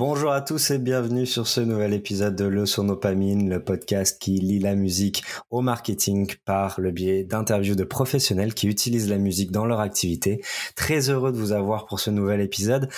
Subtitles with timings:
[0.00, 4.38] Bonjour à tous et bienvenue sur ce nouvel épisode de Le Sonopamine, le podcast qui
[4.38, 9.50] lit la musique au marketing par le biais d'interviews de professionnels qui utilisent la musique
[9.50, 10.42] dans leur activité.
[10.74, 12.88] Très heureux de vous avoir pour ce nouvel épisode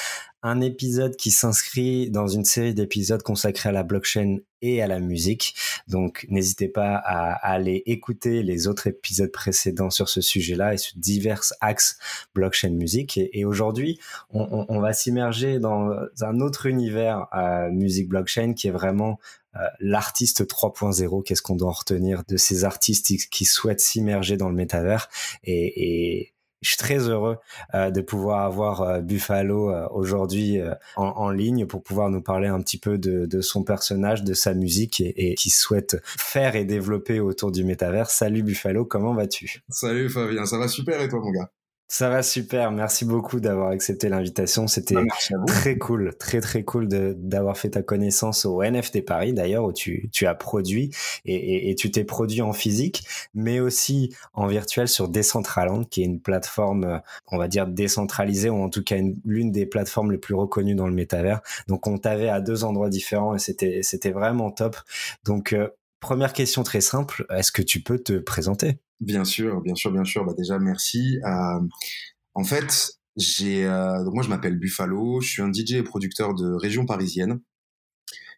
[0.43, 4.99] un épisode qui s'inscrit dans une série d'épisodes consacrés à la blockchain et à la
[4.99, 5.55] musique.
[5.89, 10.95] Donc n'hésitez pas à, aller écouter les autres épisodes précédents sur ce sujet-là et sur
[10.97, 11.99] divers axes
[12.35, 13.19] blockchain musique.
[13.19, 13.99] Et, aujourd'hui,
[14.31, 19.19] on, va s'immerger dans un autre univers euh, musique blockchain qui est vraiment
[19.57, 21.23] euh, l'artiste 3.0.
[21.23, 25.09] Qu'est-ce qu'on doit retenir de ces artistes qui souhaitent s'immerger dans le métavers
[25.45, 27.37] et, et je suis très heureux
[27.75, 30.61] euh, de pouvoir avoir euh, Buffalo euh, aujourd'hui
[30.97, 34.35] en, en, ligne pour pouvoir nous parler un petit peu de, de son personnage, de
[34.35, 38.11] sa musique et, et qui souhaite faire et développer autour du métavers.
[38.11, 39.63] Salut Buffalo, comment vas-tu?
[39.69, 41.51] Salut Fabien, ça va super et toi mon gars?
[41.93, 42.73] Ça va super.
[42.73, 44.67] Merci beaucoup d'avoir accepté l'invitation.
[44.67, 45.03] C'était bah,
[45.47, 50.09] très cool, très très cool d'avoir fait ta connaissance au NFT Paris d'ailleurs où tu,
[50.11, 50.91] tu as produit
[51.27, 53.05] et, et, et tu t'es produit en physique,
[53.35, 58.63] mais aussi en virtuel sur Decentraland, qui est une plateforme, on va dire décentralisée ou
[58.63, 61.43] en tout cas l'une des plateformes les plus reconnues dans le métavers.
[61.69, 64.79] Donc on t'avait à deux endroits différents et c'était c'était vraiment top.
[65.27, 65.69] Donc euh,
[66.01, 68.79] première question très simple, est-ce que tu peux te présenter?
[69.03, 70.25] Bien sûr, bien sûr, bien sûr.
[70.25, 71.19] Bah déjà, merci.
[71.27, 71.61] Euh,
[72.35, 76.35] en fait, j'ai euh, donc moi je m'appelle Buffalo, je suis un DJ et producteur
[76.35, 77.41] de région parisienne.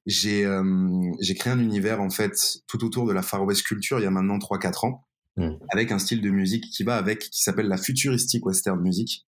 [0.07, 3.99] J'ai euh, j'ai créé un univers en fait tout autour de la Far West culture
[3.99, 5.07] il y a maintenant 3-4 ans,
[5.37, 5.51] mmh.
[5.71, 9.27] avec un style de musique qui va avec, qui s'appelle la futuristic western music.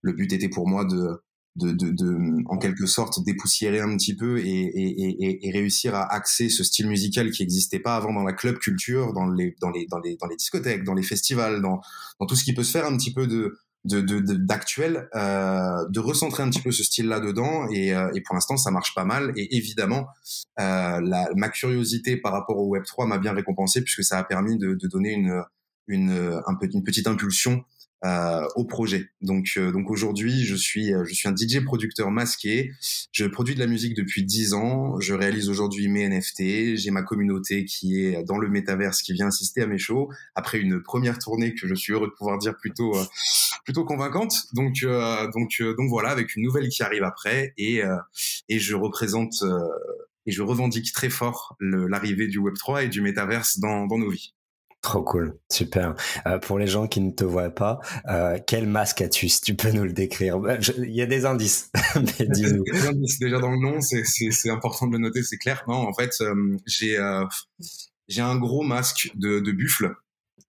[0.00, 1.22] Le but était pour moi de
[1.56, 5.94] de, de, de, en quelque sorte dépoussiérer un petit peu et, et, et, et, réussir
[5.94, 9.56] à axer ce style musical qui n'existait pas avant dans la club culture, dans les,
[9.60, 11.80] dans les, dans les, dans les discothèques, dans les festivals, dans,
[12.20, 16.00] dans tout ce qui peut se faire un petit peu de d'actuel, de, euh, de
[16.00, 19.04] recentrer un petit peu ce style-là dedans et, euh, et pour l'instant ça marche pas
[19.04, 19.32] mal.
[19.36, 20.06] Et évidemment
[20.60, 24.24] euh, la, ma curiosité par rapport au Web 3 m'a bien récompensé puisque ça a
[24.24, 25.42] permis de, de donner une,
[25.86, 26.10] une,
[26.46, 27.64] un peu, une petite impulsion
[28.02, 29.10] euh, au projet.
[29.20, 32.72] Donc, euh, donc aujourd'hui, je suis, euh, je suis un DJ producteur masqué.
[33.12, 34.98] Je produis de la musique depuis 10 ans.
[35.00, 36.76] Je réalise aujourd'hui mes NFT.
[36.76, 40.58] J'ai ma communauté qui est dans le métaverse qui vient assister à mes shows après
[40.58, 42.96] une première tournée que je suis heureux de pouvoir dire plutôt,
[43.64, 44.46] plutôt convaincante.
[44.54, 44.82] Donc,
[45.34, 47.82] donc, donc voilà, avec une nouvelle qui arrive après et
[48.48, 49.44] et je représente
[50.24, 54.08] et je revendique très fort l'arrivée du Web 3 et du métaverse dans, dans nos
[54.08, 54.32] vies.
[54.82, 55.94] Trop cool, super.
[56.26, 59.54] Euh, pour les gens qui ne te voient pas, euh, quel masque as-tu Si tu
[59.54, 60.38] peux nous le décrire?
[60.38, 62.64] Bah, il y a des indices, mais dis-nous.
[62.64, 65.62] Des indices déjà dans le nom, c'est important de le noter, c'est clair.
[65.68, 66.98] Non, en fait, euh, j'ai
[68.08, 69.94] j'ai un gros masque de, de buffle.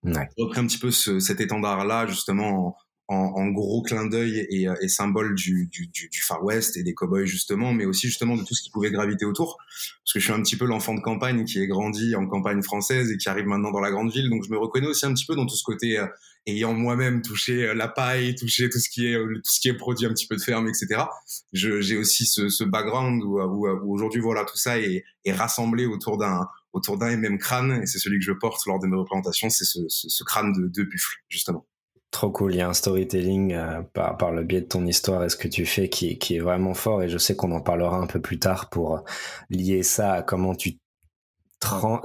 [0.03, 0.29] Ouais.
[0.37, 2.75] J'ai repris un petit peu ce, cet étendard-là, justement,
[3.11, 6.93] en, gros clin d'œil et, euh, et, symbole du, du, du, Far West et des
[6.93, 9.57] cowboys justement, mais aussi justement de tout ce qui pouvait graviter autour.
[9.57, 12.61] Parce que je suis un petit peu l'enfant de campagne qui est grandi en campagne
[12.61, 15.13] française et qui arrive maintenant dans la grande ville, donc je me reconnais aussi un
[15.13, 16.07] petit peu dans tout ce côté euh,
[16.47, 19.73] ayant moi-même touché euh, la paille, touché tout ce qui est tout ce qui est
[19.73, 21.03] produit un petit peu de ferme, etc.
[21.51, 25.85] J'ai aussi ce, ce background où, où, où aujourd'hui voilà tout ça est, est rassemblé
[25.85, 28.87] autour d'un autour d'un et même crâne et c'est celui que je porte lors de
[28.87, 31.65] mes représentations, c'est ce, ce, ce, crâne de, de buffle justement.
[32.11, 35.23] Trop cool, il y a un storytelling euh, par, par le biais de ton histoire
[35.23, 37.61] et ce que tu fais qui, qui est vraiment fort et je sais qu'on en
[37.61, 39.05] parlera un peu plus tard pour
[39.49, 40.77] lier ça à comment tu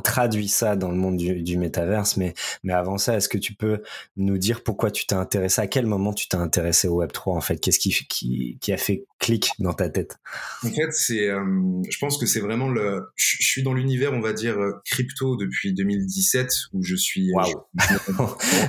[0.03, 2.17] traduis ça dans le monde du, du métaverse.
[2.17, 3.83] Mais, mais avant ça, est-ce que tu peux
[4.17, 7.41] nous dire pourquoi tu t'es intéressé, à quel moment tu t'es intéressé au Web3 en
[7.41, 7.59] fait?
[7.59, 10.19] Qu'est-ce qui, qui, qui a fait clic dans ta tête?
[10.63, 11.43] En fait, c'est, euh,
[11.89, 13.09] je pense que c'est vraiment le.
[13.17, 17.33] Je, suis dans l'univers, on va dire, crypto depuis 2017 où je suis.
[17.33, 17.65] Waouh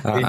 [0.04, 0.24] Ouais,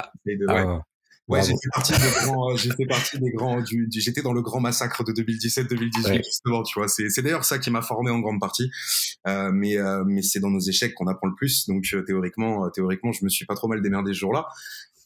[1.37, 5.03] j'étais parti des grands, euh, j'étais parti des grands, du, j'étais dans le grand massacre
[5.03, 6.87] de 2017-2018 justement, tu vois.
[6.87, 8.71] C'est, c'est d'ailleurs ça qui m'a formé en grande partie,
[9.27, 11.67] euh, mais euh, mais c'est dans nos échecs qu'on apprend le plus.
[11.67, 14.47] Donc euh, théoriquement, théoriquement, je me suis pas trop mal démerdé ce jour-là.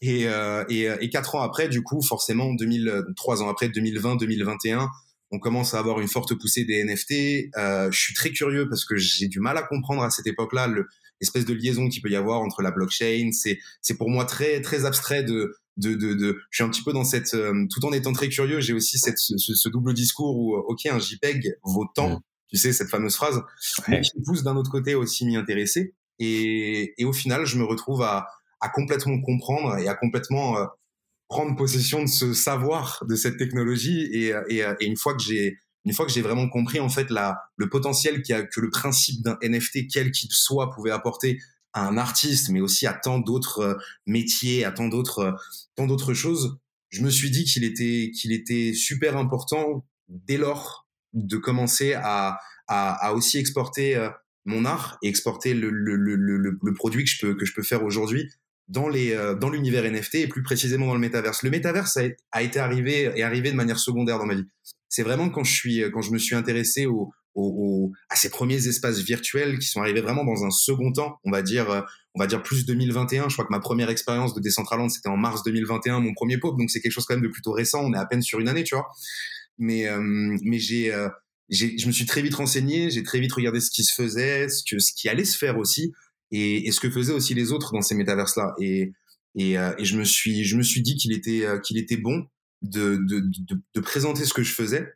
[0.02, 0.26] Et,
[0.68, 4.88] et, et quatre ans après, du coup, forcément, 2000, trois ans après, 2020-2021,
[5.34, 7.56] on commence à avoir une forte poussée des NFT.
[7.58, 10.68] Euh, je suis très curieux parce que j'ai du mal à comprendre à cette époque-là
[10.68, 10.86] le
[11.20, 13.30] espèce de liaison qu'il peut y avoir entre la blockchain.
[13.32, 16.84] C'est c'est pour moi très très abstrait de de, de, de, je suis un petit
[16.84, 19.92] peu dans cette, euh, tout en étant très curieux, j'ai aussi cette, ce, ce, double
[19.92, 22.20] discours où, euh, ok, un JPEG vaut tant, mm.
[22.48, 23.42] tu sais, cette fameuse phrase,
[23.88, 25.96] mais qui pousse d'un autre côté aussi m'y intéresser.
[26.20, 28.28] Et, et au final, je me retrouve à,
[28.60, 30.64] à complètement comprendre et à complètement euh,
[31.28, 34.02] prendre possession de ce savoir de cette technologie.
[34.12, 37.10] Et, et, et une fois que j'ai, une fois que j'ai vraiment compris en fait
[37.10, 41.38] la, le potentiel qui a, que le principe d'un NFT quel qu'il soit pouvait apporter
[41.72, 43.74] à un artiste, mais aussi à tant d'autres euh,
[44.06, 45.32] métiers, à tant d'autres, euh,
[45.74, 46.58] tant d'autres choses,
[46.90, 52.38] je me suis dit qu'il était, qu'il était super important dès lors de commencer à,
[52.68, 54.08] à, aussi exporter euh,
[54.44, 57.62] mon art et exporter le, le, le, le, produit que je peux, que je peux
[57.62, 58.30] faire aujourd'hui
[58.68, 61.42] dans les euh, dans l'univers NFT et plus précisément dans le métaverse.
[61.42, 61.98] Le métaverse
[62.32, 64.46] a, été arrivé est arrivé de manière secondaire dans ma vie.
[64.88, 68.66] C'est vraiment quand je suis quand je me suis intéressé au, au, à ces premiers
[68.68, 71.80] espaces virtuels qui sont arrivés vraiment dans un second temps, on va dire euh,
[72.14, 73.28] on va dire plus 2021.
[73.28, 76.56] Je crois que ma première expérience de Decentraland c'était en mars 2021, mon premier pop,
[76.58, 77.80] donc c'est quelque chose quand même de plutôt récent.
[77.82, 78.88] On est à peine sur une année, tu vois.
[79.58, 80.00] Mais euh,
[80.42, 80.92] mais j'ai
[81.50, 84.62] je me suis très vite renseigné, j'ai très vite regardé ce qui se faisait, ce,
[84.64, 85.92] que, ce qui allait se faire aussi,
[86.34, 88.54] et, et ce que faisaient aussi les autres dans ces métaverses-là.
[88.60, 88.92] Et,
[89.36, 91.96] et, euh, et, je me suis, je me suis dit qu'il était, euh, qu'il était
[91.96, 92.26] bon
[92.62, 94.92] de, de, de, de, présenter ce que je faisais,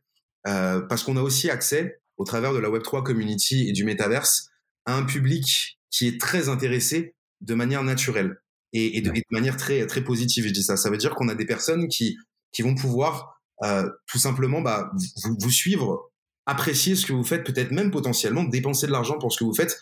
[0.49, 4.49] euh, parce qu'on a aussi accès, au travers de la Web3 community et du métaverse,
[4.85, 8.41] à un public qui est très intéressé de manière naturelle
[8.73, 10.45] et, et, de, manière très, très positive.
[10.45, 10.77] Je dis ça.
[10.77, 12.17] Ça veut dire qu'on a des personnes qui,
[12.51, 14.91] qui vont pouvoir euh, tout simplement bah,
[15.25, 16.11] vous, vous suivre
[16.47, 19.55] apprécier ce que vous faites, peut-être même potentiellement dépenser de l'argent pour ce que vous
[19.55, 19.79] faites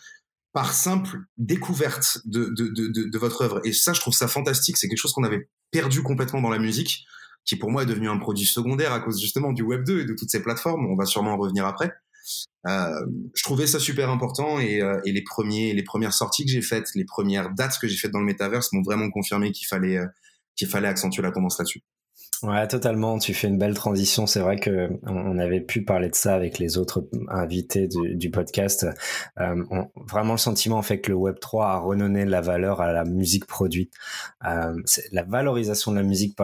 [0.53, 3.61] par simple découverte de, de, de, de votre œuvre.
[3.63, 4.77] Et ça, je trouve ça fantastique.
[4.77, 7.05] C'est quelque chose qu'on avait perdu complètement dans la musique,
[7.45, 10.05] qui pour moi est devenu un produit secondaire à cause justement du Web 2 et
[10.05, 10.85] de toutes ces plateformes.
[10.87, 11.93] On va sûrement en revenir après.
[12.67, 16.51] Euh, je trouvais ça super important et, euh, et, les premiers, les premières sorties que
[16.51, 19.67] j'ai faites, les premières dates que j'ai faites dans le métaverse m'ont vraiment confirmé qu'il
[19.67, 20.07] fallait, euh,
[20.55, 21.83] qu'il fallait accentuer la tendance là-dessus.
[22.43, 23.17] Ouais, totalement.
[23.17, 24.27] Tu fais une belle transition.
[24.27, 28.85] C'est vrai que on avait pu parler de ça avec les autres invités du, podcast.
[29.39, 29.63] Euh,
[29.95, 33.05] vraiment le sentiment en fait que le Web 3 a redonné la valeur à la
[33.05, 33.91] musique produite.
[34.45, 34.75] Euh,
[35.11, 36.37] la valorisation de la musique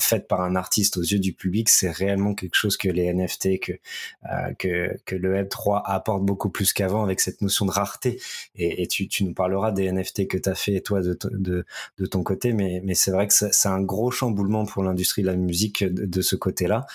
[0.00, 3.60] faite par un artiste aux yeux du public, c'est réellement quelque chose que les NFT,
[3.60, 7.70] que euh, que, que le Web 3 apporte beaucoup plus qu'avant avec cette notion de
[7.70, 8.20] rareté.
[8.56, 11.16] Et, tu, nous parleras des NFT que tu as fait toi de,
[11.96, 15.36] de, ton côté, mais c'est vrai que c'est un gros chamboulement pour l'industrie de la
[15.36, 16.86] musique de, ce côté-là.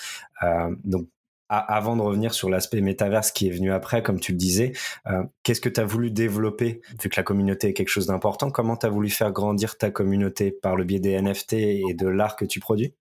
[0.42, 1.08] Euh, donc,
[1.48, 4.72] avant de revenir sur l'aspect métaverse qui est venu après, comme tu le disais,
[5.06, 8.50] euh, qu'est-ce que tu as voulu développer Vu que la communauté est quelque chose d'important,
[8.50, 12.06] comment tu as voulu faire grandir ta communauté par le biais des NFT et de
[12.06, 12.92] l'art que tu produis?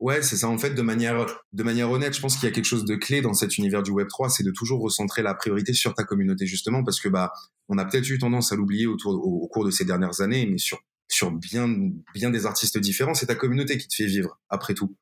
[0.00, 0.48] Ouais, c'est ça.
[0.48, 2.94] En fait, de manière, de manière honnête, je pense qu'il y a quelque chose de
[2.94, 6.04] clé dans cet univers du Web 3, c'est de toujours recentrer la priorité sur ta
[6.04, 7.32] communauté, justement, parce que bah,
[7.68, 10.58] on a peut-être eu tendance à l'oublier autour, au, cours de ces dernières années, mais
[10.58, 10.78] sur
[11.08, 11.68] sur bien
[12.14, 14.94] bien des artistes différents, c'est ta communauté qui te fait vivre après tout.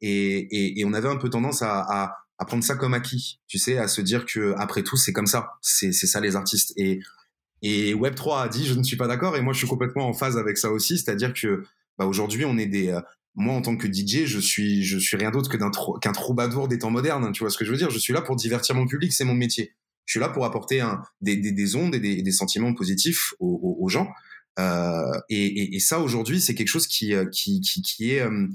[0.00, 3.40] Et, et, et on avait un peu tendance à, à, à, prendre ça comme acquis,
[3.46, 6.72] tu sais, à se dire que après tout c'est comme ça, c'est ça les artistes.
[6.76, 7.00] Et
[7.64, 10.08] et Web 3 a dit je ne suis pas d'accord et moi je suis complètement
[10.08, 11.64] en phase avec ça aussi, c'est-à-dire que
[11.98, 13.00] bah, aujourd'hui on est des euh,
[13.34, 15.70] moi en tant que DJ je suis je suis rien d'autre que d'un
[16.00, 18.22] qu'un troubadour des temps modernes, tu vois ce que je veux dire Je suis là
[18.22, 19.74] pour divertir mon public, c'est mon métier.
[20.04, 23.34] Je suis là pour apporter un, des, des, des ondes et des, des sentiments positifs
[23.38, 24.08] aux gens.
[24.58, 28.20] Euh, et, et, et, ça aujourd'hui, c'est quelque chose qui, euh, qui, qui, qui est
[28.20, 28.46] euh,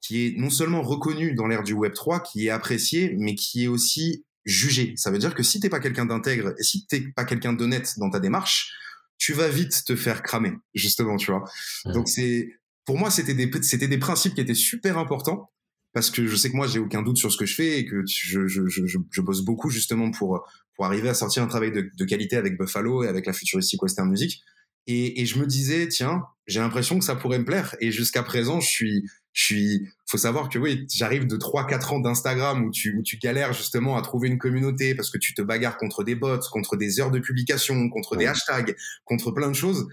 [0.00, 3.64] qui est non seulement reconnu dans l'ère du Web 3, qui est apprécié, mais qui
[3.64, 4.94] est aussi jugé.
[4.96, 7.94] Ça veut dire que si t'es pas quelqu'un d'intègre et si t'es pas quelqu'un d'honnête
[7.98, 8.72] dans ta démarche,
[9.18, 11.44] tu vas vite te faire cramer, justement, tu vois.
[11.84, 12.48] Donc c'est,
[12.86, 15.50] pour moi, c'était des, c'était des principes qui étaient super importants
[15.92, 17.84] parce que je sais que moi, j'ai aucun doute sur ce que je fais et
[17.84, 21.72] que je, je, je, je bosse beaucoup justement pour, pour arriver à sortir un travail
[21.72, 24.42] de, de qualité avec Buffalo et avec la futuristique western music.
[24.86, 27.76] Et, et, je me disais, tiens, j'ai l'impression que ça pourrait me plaire.
[27.80, 31.92] Et jusqu'à présent, je suis, je suis, faut savoir que oui, j'arrive de 3, 4
[31.92, 35.34] ans d'Instagram où tu, où tu galères justement à trouver une communauté parce que tu
[35.34, 39.48] te bagarres contre des bots, contre des heures de publication, contre des hashtags, contre plein
[39.48, 39.86] de choses.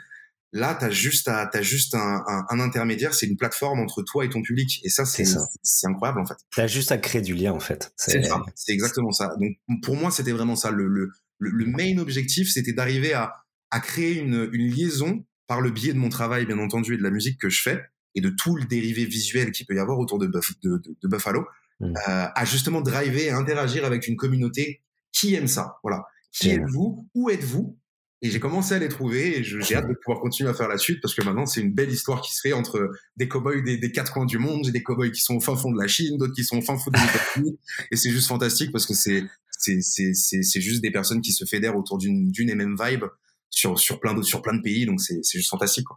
[0.54, 4.26] Là, t'as juste à, t'as juste un, un, un intermédiaire, c'est une plateforme entre toi
[4.26, 4.80] et ton public.
[4.84, 5.26] Et ça, c'est,
[5.62, 6.38] c'est incroyable, en fait.
[6.56, 7.92] T'as juste à créer du lien, en fait.
[7.98, 8.42] C'est ça.
[8.56, 9.36] C'est exactement ça.
[9.40, 10.72] Donc, pour moi, c'était vraiment ça.
[10.72, 13.34] Le, le, le main objectif, c'était d'arriver à,
[13.72, 17.04] à créer une, une liaison par le biais de mon travail, bien entendu, et de
[17.04, 17.82] la musique que je fais,
[18.16, 21.46] et de tout le dérivé visuel qu'il peut y avoir autour de, de, de, Buffalo,
[21.80, 21.86] mmh.
[21.86, 21.92] euh,
[22.34, 24.82] à justement driver et interagir avec une communauté
[25.12, 25.78] qui aime ça.
[25.84, 26.04] Voilà.
[26.32, 27.10] Qui êtes-vous?
[27.16, 27.78] Où êtes-vous?
[28.24, 30.80] Et j'ai commencé à les trouver et j'ai hâte de pouvoir continuer à faire la
[30.80, 33.78] suite parce que maintenant c'est une belle histoire qui se fait entre des cowboys des,
[33.78, 34.64] des quatre coins du monde.
[34.66, 36.62] J'ai des cowboys qui sont au fin fond de la Chine, d'autres qui sont au
[36.64, 37.60] fin fond de l'États-Unis.
[37.92, 39.24] et c'est juste fantastique parce que c'est
[39.60, 43.04] c'est juste des personnes qui se fédèrent autour d'une d'une et même vibe
[43.50, 44.86] sur, sur, plein, sur plein de pays.
[44.86, 45.86] Donc, c'est juste fantastique.
[45.86, 45.96] Quoi.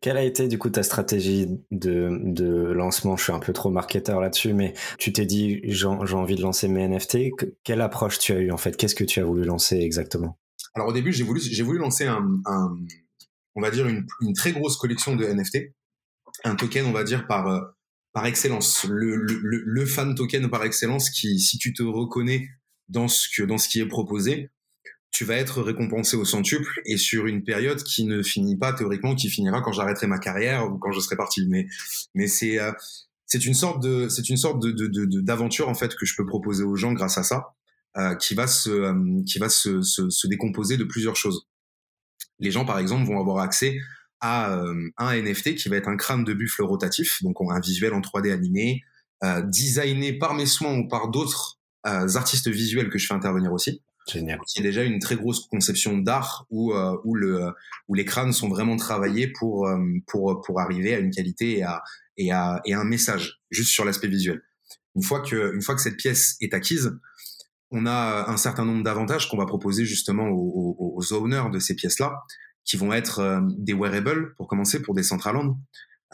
[0.00, 3.16] Quelle a été du coup ta stratégie de, de lancement?
[3.16, 6.68] Je suis un peu trop marketeur là-dessus, mais tu t'es dit j'ai envie de lancer
[6.68, 7.30] mes NFT.
[7.64, 8.76] Quelle approche tu as eu en fait?
[8.76, 10.38] Qu'est-ce que tu as voulu lancer exactement?
[10.74, 12.76] Alors au début, j'ai voulu, j'ai voulu lancer un, un,
[13.54, 15.74] on va dire une, une, très grosse collection de NFT,
[16.44, 17.60] un token, on va dire par euh,
[18.12, 22.48] par excellence, le, le, le fan token par excellence qui, si tu te reconnais
[22.88, 24.50] dans ce que dans ce qui est proposé,
[25.10, 29.14] tu vas être récompensé au centuple et sur une période qui ne finit pas théoriquement,
[29.14, 31.46] qui finira quand j'arrêterai ma carrière ou quand je serai parti.
[31.48, 31.66] Mais,
[32.14, 32.72] mais c'est, euh,
[33.28, 36.14] c'est une sorte de, c'est une sorte de, de, de, d'aventure en fait que je
[36.16, 37.54] peux proposer aux gens grâce à ça,
[37.96, 41.46] euh, qui va se, euh, qui va se, se, se, décomposer de plusieurs choses.
[42.38, 43.78] Les gens, par exemple, vont avoir accès
[44.20, 47.60] à euh, un NFT qui va être un crâne de buffle rotatif, donc on un
[47.60, 48.82] visuel en 3D animé,
[49.24, 53.80] euh, designé par mes soins ou par d'autres artistes visuels que je fais intervenir aussi.
[54.08, 54.40] Génial.
[54.46, 56.72] Qui est déjà une très grosse conception d'art où
[57.04, 57.52] où le
[57.88, 59.68] où les crânes sont vraiment travaillés pour
[60.06, 61.82] pour pour arriver à une qualité et à
[62.16, 64.42] et à et un message juste sur l'aspect visuel.
[64.96, 66.98] Une fois que une fois que cette pièce est acquise,
[67.70, 71.74] on a un certain nombre d'avantages qu'on va proposer justement aux, aux, owners de ces
[71.74, 72.22] pièces-là,
[72.64, 75.58] qui vont être des wearables pour commencer pour des Centraland.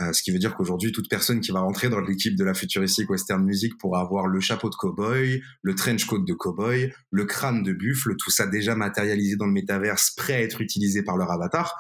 [0.01, 2.55] Euh, ce qui veut dire qu'aujourd'hui, toute personne qui va rentrer dans l'équipe de la
[2.55, 7.25] futuristique western music pourra avoir le chapeau de cowboy, le trench coat de cowboy, le
[7.25, 11.17] crâne de buffle, tout ça déjà matérialisé dans le métaverse, prêt à être utilisé par
[11.17, 11.75] leur avatar.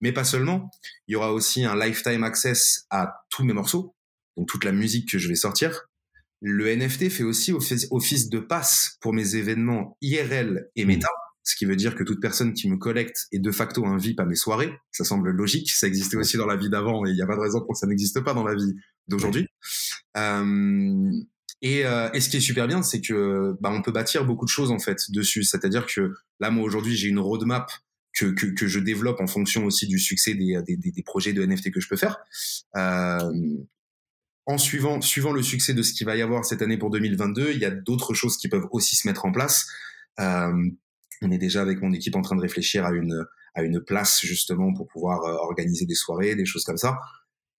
[0.00, 0.70] Mais pas seulement.
[1.08, 3.96] Il y aura aussi un lifetime access à tous mes morceaux,
[4.36, 5.88] donc toute la musique que je vais sortir.
[6.40, 11.08] Le NFT fait aussi office de passe pour mes événements IRL et méta
[11.48, 14.20] ce qui veut dire que toute personne qui me collecte est de facto un VIP
[14.20, 14.70] à mes soirées.
[14.92, 17.36] Ça semble logique, ça existait aussi dans la vie d'avant et il n'y a pas
[17.36, 18.74] de raison pour que ça n'existe pas dans la vie
[19.06, 19.46] d'aujourd'hui.
[20.18, 21.10] Euh,
[21.62, 24.44] et, euh, et, ce qui est super bien, c'est que bah, on peut bâtir beaucoup
[24.44, 25.42] de choses en fait dessus.
[25.42, 27.70] C'est-à-dire que là, moi aujourd'hui, j'ai une roadmap
[28.12, 31.80] que, que, je développe en fonction aussi du succès des, des, projets de NFT que
[31.80, 32.18] je peux faire.
[32.76, 33.32] Euh,
[34.44, 37.52] en suivant, suivant le succès de ce qu'il va y avoir cette année pour 2022,
[37.52, 39.66] il y a d'autres choses qui peuvent aussi se mettre en place.
[41.22, 44.20] On est déjà avec mon équipe en train de réfléchir à une à une place
[44.22, 46.98] justement pour pouvoir euh, organiser des soirées, des choses comme ça.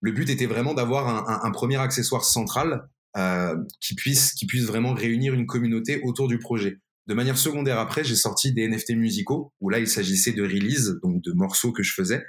[0.01, 4.65] Le but était vraiment d'avoir un, un, premier accessoire central euh, qui puisse qui puisse
[4.65, 6.79] vraiment réunir une communauté autour du projet.
[7.09, 10.99] De manière secondaire après, j'ai sorti des NFT musicaux où là il s'agissait de release,
[11.03, 12.23] donc de morceaux que je faisais.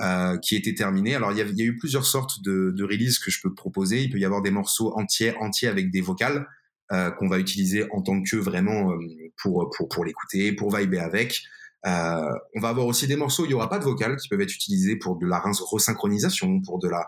[0.00, 1.14] Euh, qui étaient terminés.
[1.14, 3.54] Alors il y, a, y, a, eu plusieurs sortes de, de releases que je peux
[3.54, 4.02] proposer.
[4.02, 6.44] Il peut y avoir des morceaux entiers, entiers avec des vocales.
[6.92, 8.98] Euh, qu'on va utiliser en tant que vraiment euh,
[9.42, 11.42] pour pour pour l'écouter, pour vibrer avec.
[11.84, 14.40] Euh, on va avoir aussi des morceaux, il y aura pas de vocal qui peuvent
[14.40, 17.04] être utilisés pour de la resynchronisation, pour de la,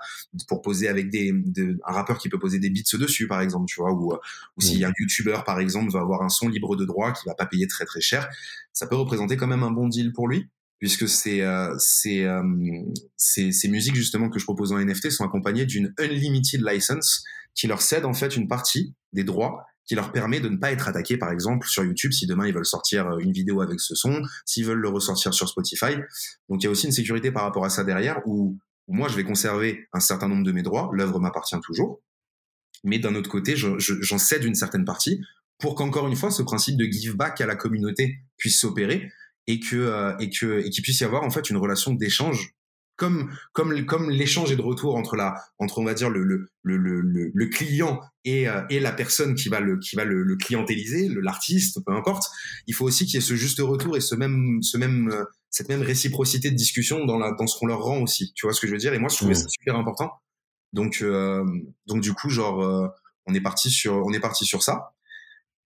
[0.48, 1.32] pour poser avec des,
[1.84, 4.84] un rappeur qui peut poser des beats dessus, par exemple, tu vois, ou, ou si
[4.84, 7.68] un YouTuber, par exemple, va avoir un son libre de droit qui va pas payer
[7.68, 8.28] très très cher,
[8.72, 11.74] ça peut représenter quand même un bon deal pour lui, puisque c'est euh,
[13.16, 17.24] c'est ces musiques justement que je propose en NFT sont accompagnées d'une unlimited license
[17.58, 20.70] qui leur cède en fait une partie des droits qui leur permet de ne pas
[20.70, 23.80] être attaqués, par exemple, sur YouTube, si demain ils veulent sortir euh, une vidéo avec
[23.80, 25.96] ce son, s'ils veulent le ressortir sur Spotify.
[26.48, 29.16] Donc il y a aussi une sécurité par rapport à ça derrière, où, moi je
[29.16, 32.00] vais conserver un certain nombre de mes droits, l'œuvre m'appartient toujours,
[32.84, 35.20] mais d'un autre côté, j'en cède une certaine partie
[35.58, 39.10] pour qu'encore une fois, ce principe de give back à la communauté puisse s'opérer
[39.46, 42.54] et que euh, et que et qu'il puisse y avoir en fait une relation d'échange
[42.98, 46.50] comme comme comme l'échange est de retour entre la entre on va dire le le
[46.62, 50.22] le le, le client et euh, et la personne qui va le qui va le,
[50.22, 52.24] le clientéliser l'artiste peu importe
[52.66, 55.24] il faut aussi qu'il y ait ce juste retour et ce même ce même euh,
[55.48, 58.32] cette même réciprocité de discussion dans la dans ce qu'on leur rend aussi.
[58.34, 58.92] Tu vois ce que je veux dire?
[58.92, 60.12] Et moi je trouvais ça super important.
[60.74, 61.42] Donc euh,
[61.86, 62.92] donc du coup genre
[63.24, 64.92] on est parti sur on est parti sur ça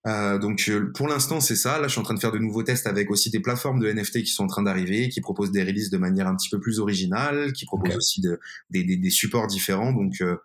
[0.06, 1.78] euh, donc euh, pour l'instant c'est ça.
[1.78, 3.90] Là je suis en train de faire de nouveaux tests avec aussi des plateformes de
[3.90, 6.58] NFT qui sont en train d'arriver, qui proposent des releases de manière un petit peu
[6.58, 8.40] plus originale, qui proposent aussi de,
[8.70, 9.92] des, des, des, supports différents.
[9.92, 10.36] Donc euh,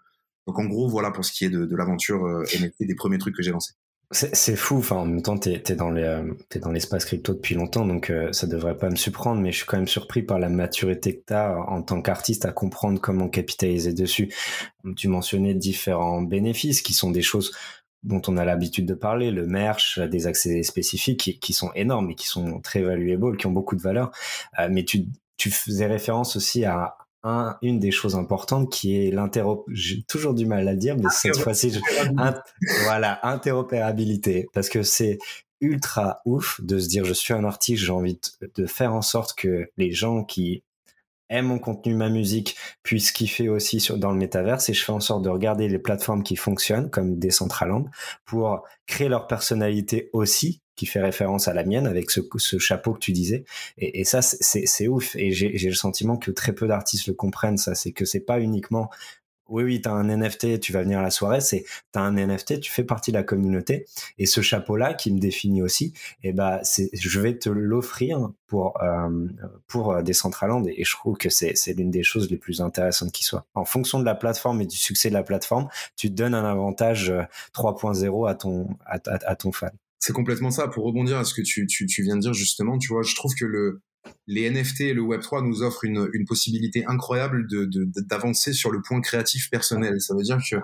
[0.46, 3.18] donc en gros voilà pour ce qui est de, de l'aventure euh, NFT des premiers
[3.18, 3.74] trucs que j'ai lancés.
[4.14, 6.22] C'est fou, enfin en même temps t'es es dans les
[6.56, 9.66] es dans l'espace crypto depuis longtemps donc ça devrait pas me surprendre mais je suis
[9.66, 13.92] quand même surpris par la maturité que t'as en tant qu'artiste à comprendre comment capitaliser
[13.92, 14.34] dessus.
[14.96, 17.52] Tu mentionnais différents bénéfices qui sont des choses
[18.04, 22.16] dont on a l'habitude de parler, le merch, des accès spécifiques qui, sont énormes et
[22.16, 24.12] qui sont très valuables, qui ont beaucoup de valeur.
[24.60, 25.06] Euh, mais tu,
[25.38, 29.98] tu faisais référence aussi à un, une des choses importantes qui est l'interopérabilité.
[29.98, 31.80] J'ai toujours du mal à le dire, mais cette fois-ci,
[32.84, 35.18] voilà, interopérabilité, parce que c'est
[35.60, 38.20] ultra ouf de se dire je suis un artiste, j'ai envie
[38.56, 40.64] de faire en sorte que les gens qui
[41.30, 44.92] aime mon contenu, ma musique, puisse kiffer aussi sur, dans le métaverse et je fais
[44.92, 47.86] en sorte de regarder les plateformes qui fonctionnent comme Decentraland
[48.26, 52.94] pour créer leur personnalité aussi qui fait référence à la mienne avec ce, ce chapeau
[52.94, 53.46] que tu disais.
[53.78, 55.16] Et, et ça c'est ouf.
[55.16, 57.76] Et j'ai le sentiment que très peu d'artistes le comprennent ça.
[57.76, 58.90] C'est que c'est pas uniquement
[59.50, 61.64] oui, oui, tu as un NFT, tu vas venir à la soirée, c'est
[61.94, 63.86] tu as un NFT, tu fais partie de la communauté.
[64.18, 68.82] Et ce chapeau-là, qui me définit aussi, eh ben, c'est, je vais te l'offrir pour,
[68.82, 69.28] euh,
[69.68, 70.66] pour euh, Decentraland.
[70.68, 73.46] Et je trouve que c'est, c'est l'une des choses les plus intéressantes qui soit.
[73.54, 77.14] En fonction de la plateforme et du succès de la plateforme, tu donnes un avantage
[77.54, 79.72] 3.0 euh, à ton, à, à, ton fan.
[80.00, 80.68] C'est complètement ça.
[80.68, 83.16] Pour rebondir à ce que tu, tu, tu viens de dire justement, tu vois, je
[83.16, 83.82] trouve que le,
[84.28, 87.70] les NFT et le Web3 nous offrent une, une possibilité incroyable de,
[88.02, 90.02] d'avancer sur le point créatif personnel.
[90.02, 90.58] Ça veut dire que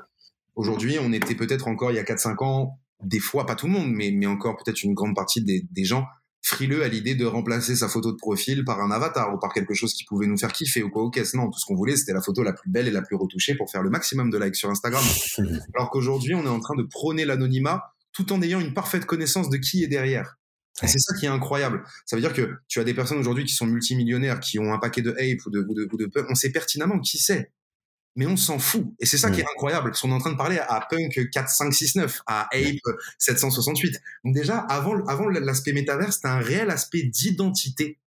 [0.55, 3.73] Aujourd'hui, on était peut-être encore il y a 4-5 ans, des fois, pas tout le
[3.73, 6.05] monde, mais, mais encore peut-être une grande partie des, des gens
[6.43, 9.73] frileux à l'idée de remplacer sa photo de profil par un avatar ou par quelque
[9.73, 11.33] chose qui pouvait nous faire kiffer ou quoi au caisse.
[11.33, 13.55] Non, tout ce qu'on voulait, c'était la photo la plus belle et la plus retouchée
[13.55, 15.03] pour faire le maximum de likes sur Instagram.
[15.73, 17.81] Alors qu'aujourd'hui, on est en train de prôner l'anonymat
[18.11, 20.37] tout en ayant une parfaite connaissance de qui est derrière.
[20.81, 21.83] Et c'est ça qui est incroyable.
[22.05, 24.79] Ça veut dire que tu as des personnes aujourd'hui qui sont multimillionnaires, qui ont un
[24.79, 27.51] paquet de ape ou de, ou de, ou de on sait pertinemment qui c'est
[28.15, 28.85] mais on s'en fout.
[28.99, 29.53] Et c'est ça qui est mm.
[29.55, 32.47] incroyable, parce qu'on est en train de parler à Punk 4, 5, 6, 9, à
[32.53, 34.01] Ape 768.
[34.23, 37.99] Donc déjà, avant, avant l'aspect métaverse, c'était un réel aspect d'identité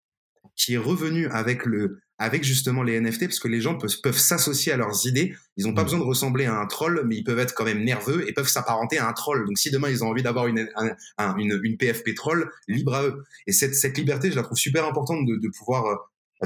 [0.55, 4.17] qui est revenu avec le, avec justement les NFT, parce que les gens peuvent, peuvent
[4.17, 5.35] s'associer à leurs idées.
[5.57, 5.85] Ils n'ont pas mm.
[5.85, 8.47] besoin de ressembler à un troll, mais ils peuvent être quand même nerveux et peuvent
[8.47, 9.45] s'apparenter à un troll.
[9.45, 10.69] Donc si demain ils ont envie d'avoir une,
[11.17, 13.23] une, une, PFP troll, libre à eux.
[13.47, 15.95] Et cette, cette liberté, je la trouve super importante de, de pouvoir euh,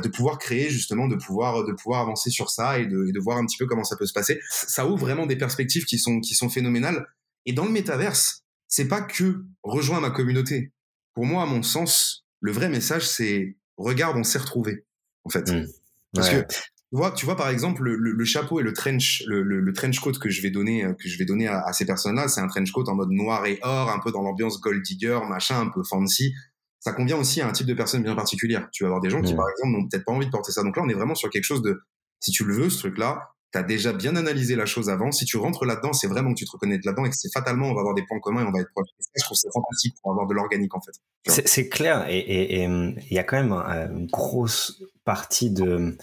[0.02, 3.38] de pouvoir créer justement, de pouvoir de pouvoir avancer sur ça et de, de, voir
[3.38, 4.40] un petit peu comment ça peut se passer.
[4.50, 7.06] Ça ouvre vraiment des perspectives qui sont qui sont phénoménales.
[7.46, 10.72] Et dans le métaverse, c'est pas que rejoins ma communauté.
[11.14, 14.86] Pour moi, à mon sens, le vrai message, c'est regarde, on s'est retrouvé
[15.26, 15.52] en fait.
[15.52, 15.68] Mmh.
[16.14, 19.44] Parce que tu vois, tu vois par exemple le, le, chapeau et le trench, le,
[19.44, 22.28] le, trench coat que je vais donner, que je vais donner à, à ces personnes-là,
[22.28, 25.20] c'est un trench coat en mode noir et or, un peu dans l'ambiance gold digger,
[25.30, 26.34] machin, un peu fancy
[26.80, 28.70] ça convient aussi à un type de personne bien particulière.
[28.72, 30.64] Tu vas avoir des gens qui, par exemple, n'ont peut-être pas envie de porter ça.
[30.64, 31.82] Donc là, on est vraiment sur quelque chose de,
[32.22, 35.12] si tu le veux, ce truc-là, tu as déjà bien analysé la chose avant.
[35.12, 37.68] Si tu rentres là-dedans, c'est vraiment que tu te reconnais là-dedans et que c'est fatalement,
[37.68, 38.90] on va avoir des points communs et on va être proches.
[39.16, 41.44] Je trouve c'est fantastique pour avoir de l'organique, en fait.
[41.46, 42.06] C'est clair.
[42.10, 45.98] Et il y a quand même une grosse partie de,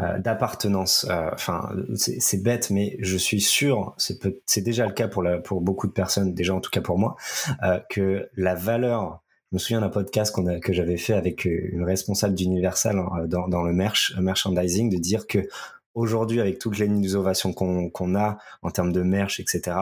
[0.00, 1.06] euh, d'appartenance.
[1.08, 5.62] Euh, enfin, c'est bête, mais je suis sûr, c'est déjà le cas pour, la, pour
[5.62, 7.16] beaucoup de personnes, déjà en tout cas pour moi,
[7.62, 11.82] euh, que la valeur je me souviens d'un podcast a, que j'avais fait avec une
[11.82, 15.48] responsable d'Universal hein, dans, dans le merch, merchandising, de dire que
[15.94, 19.76] aujourd'hui, avec toutes les innovations qu'on a en termes de merch, etc.,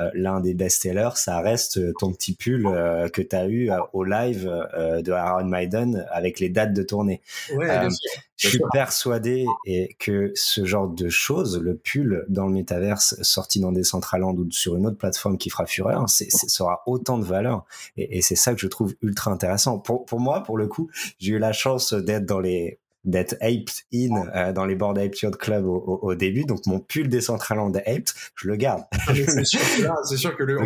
[0.00, 3.70] euh, l'un des best-sellers, ça reste euh, ton petit pull euh, que tu as eu
[3.92, 7.22] au live de Aaron Maiden avec les dates de tournée.
[7.54, 7.88] Ouais,
[8.36, 13.60] je suis persuadé et que ce genre de choses, le pull dans le métaverse sorti
[13.60, 13.82] dans des
[14.18, 17.64] Land ou sur une autre plateforme qui fera fureur, c'est, ça aura autant de valeur.
[17.96, 19.78] Et, et c'est ça que je trouve ultra intéressant.
[19.78, 23.70] Pour, pour moi, pour le coup, j'ai eu la chance d'être dans les d'être aped
[23.92, 26.44] in euh, dans les boards Ape Yacht Club au, au, début.
[26.44, 28.82] Donc mon pull Decentraland aped, je le garde.
[29.06, 30.58] c'est sûr que là, c'est sûr que le,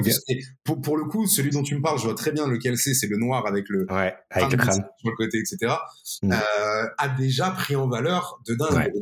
[0.65, 2.95] pour, pour, le coup, celui dont tu me parles, je vois très bien lequel c'est.
[2.95, 5.75] C'est le noir avec le, ouais, avec le crâne sur le côté, etc.
[6.23, 6.33] Mm.
[6.33, 8.93] Euh, a déjà pris en valeur de dingue.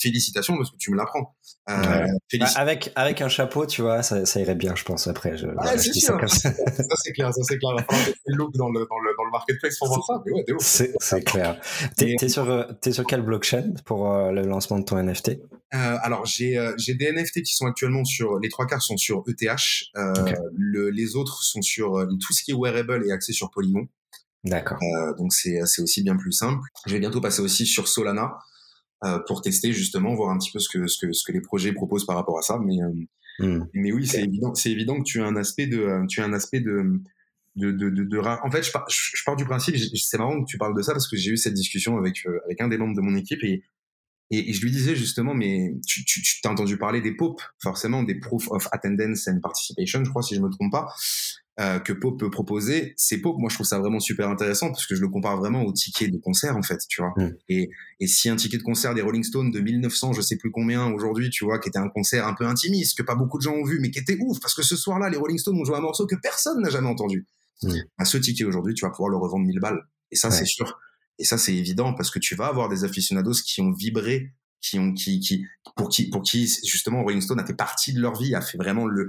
[0.00, 1.35] Félicitations parce que tu me l'apprends.
[1.68, 2.06] Euh,
[2.38, 5.08] bah, avec avec un chapeau, tu vois, ça, ça irait bien, je pense.
[5.08, 6.16] Après, je, ah, c'est sûr.
[6.28, 6.52] Ça,
[7.02, 7.72] c'est clair, ça c'est clair.
[7.74, 10.22] Il va falloir le look dans le dans le dans le marketplace pour voir ça.
[10.24, 11.60] Mais ouais, c'est c'est clair.
[11.96, 15.38] T'es sur euh, t'es sur quelle blockchain pour euh, le lancement de ton NFT euh,
[16.02, 19.90] Alors j'ai j'ai des NFT qui sont actuellement sur les trois quarts sont sur ETH,
[20.54, 23.88] le, les autres sont sur tout ce qui est wearable et axé sur Polygon.
[24.44, 24.78] D'accord.
[25.18, 26.60] donc c'est c'est aussi bien plus simple.
[26.86, 28.38] Je vais bientôt passer aussi sur Solana
[29.26, 31.72] pour tester justement voir un petit peu ce que ce que ce que les projets
[31.72, 32.58] proposent par rapport à ça.
[32.64, 32.78] Mais
[33.38, 33.66] hmm.
[33.74, 36.32] mais oui c'est évident c'est évident que tu as un aspect de tu as un
[36.32, 37.00] aspect de
[37.56, 40.58] de, de, de, En fait, je pars, je pars du principe, c'est marrant que tu
[40.58, 42.94] parles de ça parce que j'ai eu cette discussion avec, euh, avec un des membres
[42.94, 43.62] de mon équipe et,
[44.30, 48.02] et, je lui disais justement, mais tu, tu, tu t'as entendu parler des POP, forcément,
[48.02, 50.88] des Proof of Attendance and Participation, je crois, si je me trompe pas,
[51.58, 52.92] euh, que POP peut proposer.
[52.96, 55.62] Ces POP, moi, je trouve ça vraiment super intéressant parce que je le compare vraiment
[55.62, 57.14] au ticket de concert, en fait, tu vois.
[57.16, 57.34] Mm.
[57.48, 60.50] Et, et si un ticket de concert des Rolling Stones de 1900, je sais plus
[60.50, 63.42] combien aujourd'hui, tu vois, qui était un concert un peu intimiste, que pas beaucoup de
[63.42, 65.64] gens ont vu, mais qui était ouf parce que ce soir-là, les Rolling Stones ont
[65.64, 67.26] joué un morceau que personne n'a jamais entendu.
[67.64, 69.80] À bah, ce ticket aujourd'hui, tu vas pouvoir le revendre 1000 balles.
[70.10, 70.78] Et ça, c'est sûr.
[71.18, 74.78] Et ça, c'est évident parce que tu vas avoir des aficionados qui ont vibré, qui
[74.78, 78.20] ont, qui, qui, pour qui, pour qui, justement, Rolling Stone a fait partie de leur
[78.20, 79.08] vie, a fait vraiment le,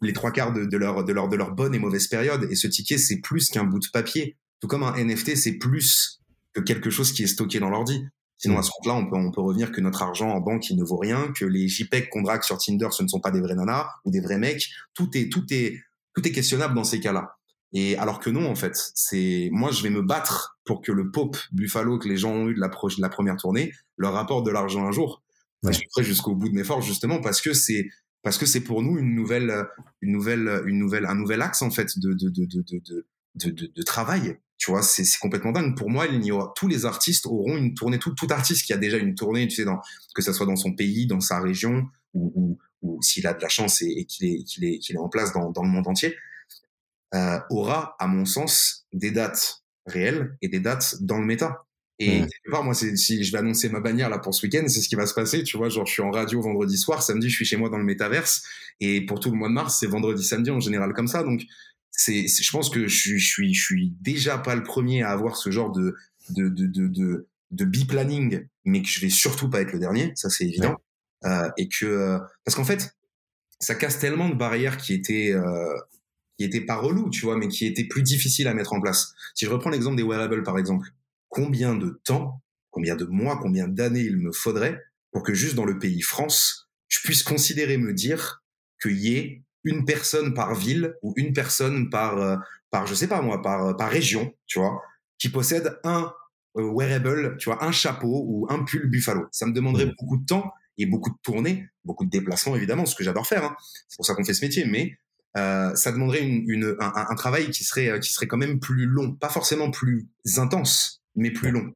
[0.00, 2.46] les trois quarts de, de, leur, de leur, de leur bonne et mauvaise période.
[2.50, 4.36] Et ce ticket, c'est plus qu'un bout de papier.
[4.60, 6.20] Tout comme un NFT, c'est plus
[6.52, 8.04] que quelque chose qui est stocké dans l'ordi.
[8.38, 10.76] Sinon, à ce compte-là, on peut, on peut revenir que notre argent en banque, il
[10.76, 13.40] ne vaut rien, que les JPEG qu'on drague sur Tinder, ce ne sont pas des
[13.40, 14.68] vrais nanas ou des vrais mecs.
[14.94, 15.76] Tout est, tout est,
[16.14, 17.34] tout est questionnable dans ces cas-là.
[17.72, 21.10] Et alors que non, en fait, c'est moi, je vais me battre pour que le
[21.10, 24.46] Pope Buffalo que les gens ont eu de la, de la première tournée leur rapporte
[24.46, 25.22] de l'argent un jour.
[25.64, 27.88] Je suis prêt jusqu'au bout de mes forces, justement, parce que c'est
[28.28, 29.66] parce que c'est pour nous une nouvelle,
[30.02, 32.44] une nouvelle, une nouvelle, un nouvel axe en fait de de de
[33.36, 34.36] de de travail.
[34.58, 35.74] Tu vois, c'est complètement dingue.
[35.74, 36.06] Pour moi,
[36.54, 37.98] tous les artistes auront une tournée.
[37.98, 39.48] Tout, artiste qui a déjà une tournée,
[40.14, 42.58] que ça soit dans son pays, dans sa région, ou,
[43.00, 45.32] s'il a de la chance et, et qu'il est, qu'il est, qu'il est en place
[45.32, 46.14] dans, dans le monde entier,
[47.14, 51.64] euh, aura, à mon sens, des dates réelles et des dates dans le méta.
[52.00, 54.80] Et quelque part, moi, si je vais annoncer ma bannière là pour ce week-end, c'est
[54.80, 55.42] ce qui va se passer.
[55.42, 57.78] Tu vois, genre, je suis en radio vendredi soir, samedi, je suis chez moi dans
[57.78, 58.44] le métaverse.
[58.78, 61.24] Et pour tout le mois de mars, c'est vendredi, samedi en général comme ça.
[61.24, 61.42] Donc,
[61.90, 65.10] c'est, je pense que je suis, je suis, je suis déjà pas le premier à
[65.10, 65.96] avoir ce genre de,
[66.30, 70.12] de, de, de, de, de bi-planning, mais que je vais surtout pas être le dernier.
[70.14, 70.76] Ça, c'est évident.
[71.24, 72.94] Euh, et que, euh, parce qu'en fait,
[73.58, 75.74] ça casse tellement de barrières qui étaient, euh,
[76.38, 79.14] qui étaient pas relous, tu vois, mais qui étaient plus difficiles à mettre en place.
[79.34, 80.86] Si je reprends l'exemple des wearables, par exemple,
[81.28, 85.64] combien de temps, combien de mois, combien d'années il me faudrait pour que juste dans
[85.64, 88.42] le pays France, je puisse considérer me dire
[88.80, 92.36] qu'il y ait une personne par ville ou une personne par, euh,
[92.70, 94.82] par je sais pas moi, par, par région, tu vois,
[95.18, 96.12] qui possède un
[96.56, 99.26] euh, wearable, tu vois, un chapeau ou un pull Buffalo.
[99.32, 99.94] Ça me demanderait mmh.
[99.98, 103.44] beaucoup de temps et beaucoup de tournées, beaucoup de déplacements évidemment, ce que j'adore faire.
[103.44, 103.56] Hein.
[103.88, 104.96] C'est pour ça qu'on fait ce métier, mais
[105.36, 109.12] euh, ça demanderait une, un, un, travail qui serait, qui serait quand même plus long,
[109.12, 111.72] pas forcément plus intense, mais plus long.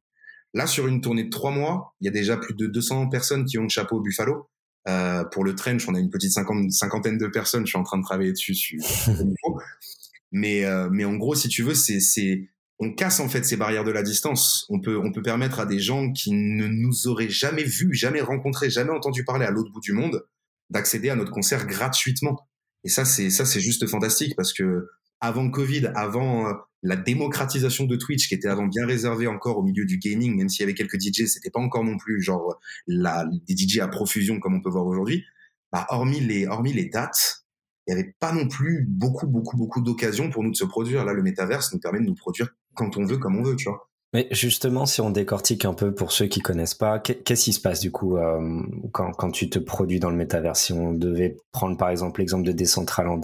[0.53, 3.45] Là, sur une tournée de trois mois, il y a déjà plus de 200 personnes
[3.45, 4.49] qui ont le chapeau Buffalo.
[4.87, 7.65] Euh, pour le trench, on a une petite cinquantaine de personnes.
[7.65, 8.79] Je suis en train de travailler dessus.
[10.31, 13.57] mais, euh, mais en gros, si tu veux, c'est, c'est, on casse en fait ces
[13.57, 14.65] barrières de la distance.
[14.69, 18.21] On peut, on peut permettre à des gens qui ne nous auraient jamais vus, jamais
[18.21, 20.23] rencontrés, jamais entendu parler à l'autre bout du monde,
[20.69, 22.47] d'accéder à notre concert gratuitement.
[22.83, 24.87] Et ça, c'est ça, c'est juste fantastique parce que
[25.21, 26.53] avant Covid, avant euh,
[26.83, 30.49] la démocratisation de Twitch, qui était avant bien réservée encore au milieu du gaming, même
[30.49, 33.87] s'il y avait quelques DJ, c'était pas encore non plus genre la, des DJ à
[33.87, 35.23] profusion comme on peut voir aujourd'hui.
[35.71, 37.45] Bah, hormis les, hormis les dates,
[37.87, 41.05] il n'y avait pas non plus beaucoup, beaucoup, beaucoup d'occasions pour nous de se produire.
[41.05, 43.69] Là, le métaverse nous permet de nous produire quand on veut, comme on veut, tu
[43.69, 43.89] vois.
[44.13, 47.59] Mais justement, si on décortique un peu pour ceux qui connaissent pas, qu'est-ce qui se
[47.59, 50.55] passe du coup euh, quand, quand, tu te produis dans le métavers?
[50.55, 53.21] Si on devait prendre par exemple l'exemple de Decentraland,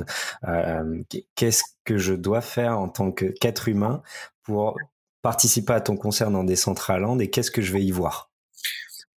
[0.47, 1.03] euh,
[1.35, 4.01] qu'est-ce que je dois faire en tant qu'être humain
[4.43, 4.77] pour
[5.21, 8.31] participer à ton concert dans Decentraland et qu'est-ce que je vais y voir?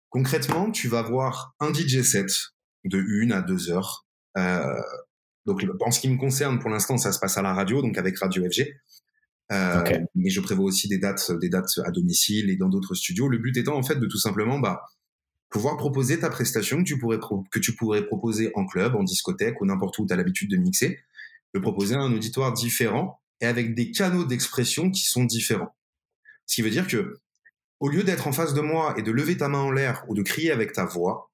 [0.09, 2.29] Concrètement, tu vas voir un DJ set
[2.83, 4.05] de une à deux heures.
[4.37, 4.81] Euh,
[5.45, 7.97] donc, en ce qui me concerne, pour l'instant, ça se passe à la radio, donc
[7.97, 8.67] avec Radio FG.
[9.51, 9.83] Euh,
[10.15, 13.27] mais je prévois aussi des dates, des dates à domicile et dans d'autres studios.
[13.27, 14.83] Le but étant en fait de tout simplement bah,
[15.49, 17.19] pouvoir proposer ta prestation que tu pourrais
[17.51, 20.57] que tu pourrais proposer en club, en discothèque ou n'importe où tu as l'habitude de
[20.57, 20.99] mixer,
[21.53, 25.75] de proposer à un auditoire différent et avec des canaux d'expression qui sont différents.
[26.45, 27.19] Ce qui veut dire que
[27.81, 30.15] au lieu d'être en face de moi et de lever ta main en l'air ou
[30.15, 31.31] de crier avec ta voix,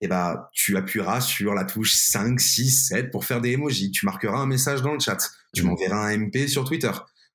[0.00, 3.90] eh ben, tu appuieras sur la touche 5, 6, 7 pour faire des emojis.
[3.90, 5.18] Tu marqueras un message dans le chat.
[5.52, 5.66] Tu mmh.
[5.66, 6.92] m'enverras un MP sur Twitter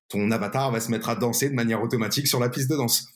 [0.08, 3.06] ton avatar va se mettre à danser de manière automatique sur la piste de danse.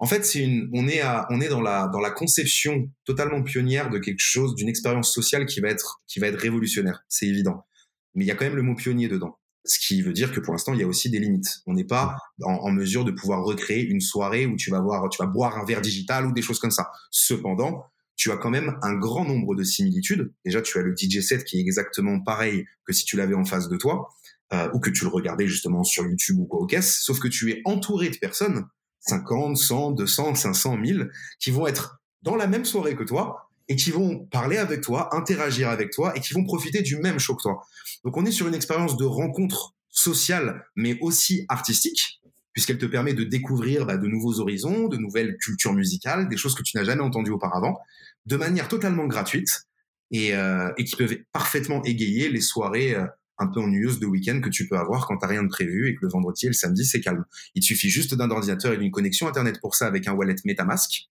[0.00, 3.42] En fait, c'est une, on est à, on est dans la, dans la conception totalement
[3.42, 7.02] pionnière de quelque chose, d'une expérience sociale qui va être, qui va être révolutionnaire.
[7.08, 7.66] C'est évident.
[8.14, 9.38] Mais il y a quand même le mot pionnier dedans.
[9.64, 11.60] Ce qui veut dire que pour l'instant, il y a aussi des limites.
[11.66, 15.20] On n'est pas en, mesure de pouvoir recréer une soirée où tu vas voir, tu
[15.20, 16.90] vas boire un verre digital ou des choses comme ça.
[17.10, 17.84] Cependant,
[18.16, 20.32] tu as quand même un grand nombre de similitudes.
[20.44, 23.44] Déjà, tu as le DJ set qui est exactement pareil que si tu l'avais en
[23.44, 24.08] face de toi.
[24.54, 27.28] Euh, ou que tu le regardais justement sur YouTube ou quoi au caisse, sauf que
[27.28, 28.64] tu es entouré de personnes,
[29.00, 33.76] 50, 100, 200, 500, 1000, qui vont être dans la même soirée que toi et
[33.76, 37.34] qui vont parler avec toi, interagir avec toi et qui vont profiter du même show
[37.36, 37.62] que toi.
[38.04, 42.22] Donc on est sur une expérience de rencontre sociale, mais aussi artistique,
[42.54, 46.54] puisqu'elle te permet de découvrir bah, de nouveaux horizons, de nouvelles cultures musicales, des choses
[46.54, 47.78] que tu n'as jamais entendues auparavant,
[48.24, 49.66] de manière totalement gratuite
[50.10, 53.06] et, euh, et qui peuvent parfaitement égayer les soirées euh,
[53.38, 55.94] un peu ennuyeuse de week-end que tu peux avoir quand t'as rien de prévu et
[55.94, 57.24] que le vendredi et le samedi c'est calme.
[57.54, 60.36] Il te suffit juste d'un ordinateur et d'une connexion internet pour ça avec un wallet
[60.44, 61.08] MetaMask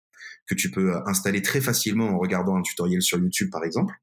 [0.46, 3.94] que tu peux euh, installer très facilement en regardant un tutoriel sur YouTube par exemple.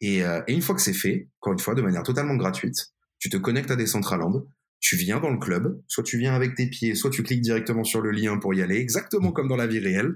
[0.00, 2.92] Et, euh, et une fois que c'est fait, encore une fois de manière totalement gratuite,
[3.18, 4.46] tu te connectes à Decentraland,
[4.80, 7.82] tu viens dans le club, soit tu viens avec tes pieds, soit tu cliques directement
[7.82, 10.14] sur le lien pour y aller, exactement comme dans la vie réelle.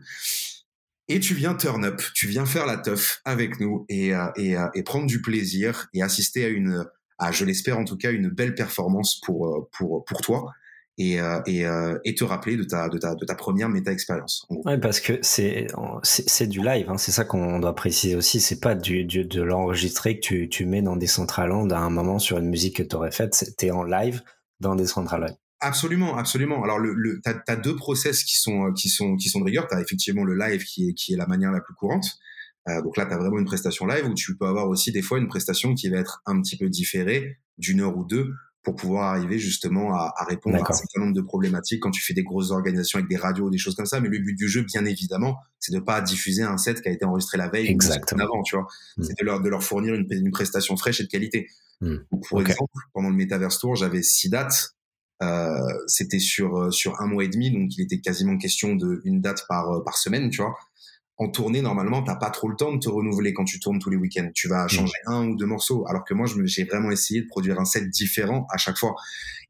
[1.08, 4.82] Et tu viens turn up, tu viens faire la teuf avec nous et, euh, et
[4.84, 6.86] prendre du plaisir et assister à une,
[7.30, 10.52] je l'espère en tout cas, une belle performance pour, euh, pour, pour toi.
[10.98, 14.46] Et, euh, et, euh, et, te rappeler de ta, de ta, de ta première méta-expérience.
[14.50, 15.66] Ouais, parce que c'est,
[16.02, 16.98] c'est, du live, hein.
[16.98, 20.66] c'est ça qu'on doit préciser aussi, c'est pas du, du de l'enregistrer que tu, tu
[20.66, 23.70] mets dans des Decentraland à un moment sur une musique que tu aurais faite, c'était
[23.70, 24.20] en live
[24.60, 25.34] dans des Decentraland.
[25.60, 26.62] Absolument, absolument.
[26.62, 29.68] Alors, le, le, tu as, deux process qui sont, qui sont, qui sont de rigueur.
[29.68, 32.18] Tu as effectivement le live qui est, qui est la manière la plus courante.
[32.68, 35.02] Euh, donc là, tu as vraiment une prestation live où tu peux avoir aussi des
[35.02, 38.76] fois une prestation qui va être un petit peu différée d'une heure ou deux pour
[38.76, 42.14] pouvoir arriver justement à, à répondre à un certain nombre de problématiques quand tu fais
[42.14, 44.00] des grosses organisations avec des radios, des choses comme ça.
[44.00, 46.92] Mais le but du jeu, bien évidemment, c'est de pas diffuser un set qui a
[46.92, 48.22] été enregistré la veille Exactement.
[48.22, 48.68] avant, tu vois.
[48.96, 49.02] Mm.
[49.02, 51.48] C'est de leur, de leur fournir une, une prestation fraîche et de qualité.
[51.80, 51.96] Mm.
[52.28, 54.76] pour exemple, pendant le Metaverse Tour, j'avais six dates
[55.22, 59.20] euh, c'était sur sur un mois et demi, donc il était quasiment question de une
[59.20, 60.56] date par par semaine, tu vois.
[61.22, 63.90] En tournée, normalement, t'as pas trop le temps de te renouveler quand tu tournes tous
[63.90, 64.28] les week-ends.
[64.34, 64.68] Tu vas mmh.
[64.70, 67.88] changer un ou deux morceaux, alors que moi, j'ai vraiment essayé de produire un set
[67.90, 68.96] différent à chaque fois.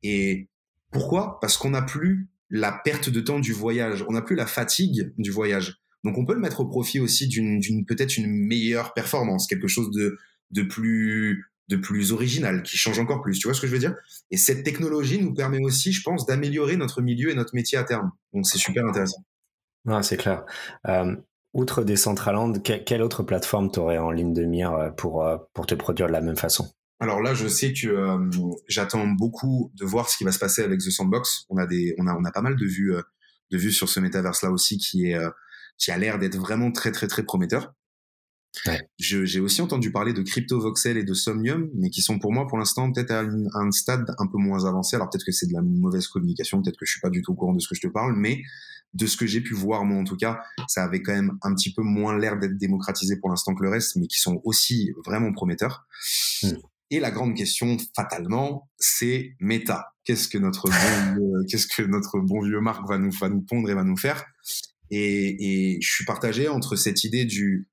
[0.02, 0.50] Et
[0.90, 1.38] pourquoi?
[1.40, 5.12] Parce qu'on n'a plus la perte de temps du voyage, on n'a plus la fatigue
[5.16, 5.80] du voyage.
[6.04, 9.90] Donc on peut le mettre au profit aussi d'une peut-être une meilleure performance, quelque chose
[9.90, 10.18] de
[10.50, 13.38] de plus de plus original, qui change encore plus.
[13.38, 13.94] Tu vois ce que je veux dire?
[14.30, 17.85] Et cette technologie nous permet aussi, je pense, d'améliorer notre milieu et notre métier à
[17.85, 18.11] terme.
[18.35, 19.24] Donc c'est super intéressant.
[19.87, 20.44] Non, c'est clair.
[20.87, 21.16] Euh,
[21.54, 25.74] outre Decentraland, quelle autre plateforme t'aurais en ligne de mire euh, pour, euh, pour te
[25.74, 26.72] produire de la même façon?
[27.00, 28.16] Alors là, je sais que
[28.68, 31.46] j'attends beaucoup de voir ce qui va se passer avec The Sandbox.
[31.48, 32.94] On a des, on a, on a pas mal de vues,
[33.50, 35.18] de vues sur ce métaverse là aussi qui est,
[35.78, 37.74] qui a l'air d'être vraiment très très très prometteur.
[38.98, 42.46] J'ai aussi entendu parler de Crypto Voxel et de Somnium, mais qui sont pour moi
[42.46, 44.96] pour l'instant peut-être à, un stade un peu moins avancé.
[44.96, 47.32] Alors peut-être que c'est de la mauvaise communication, peut-être que je suis pas du tout
[47.32, 48.42] au courant de ce que je te parle, mais
[48.94, 51.55] de ce que j'ai pu voir moi en tout cas, ça avait quand même un
[51.55, 54.92] petit peu moins l'air d'être démocratisé pour l'instant que le reste, mais qui sont aussi
[55.05, 55.87] vraiment prometteurs.
[56.42, 56.57] Hmm.
[56.90, 59.94] Et la grande question, fatalement, c'est Meta.
[60.05, 63.70] Qu'est-ce que notre bon, qu'est-ce que notre bon vieux Marc va nous, va nous pondre
[63.70, 64.26] et va nous faire?
[64.90, 67.68] Et, et je suis partagé entre cette idée du